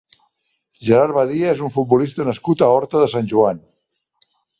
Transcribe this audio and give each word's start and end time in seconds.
Gerard 0.85 1.13
Badía 1.17 1.51
és 1.55 1.61
un 1.67 1.71
futbolista 1.75 2.25
nascut 2.29 2.63
a 2.63 2.71
Horta 2.77 3.03
de 3.03 3.11
Sant 3.13 3.29
Joan. 3.35 3.61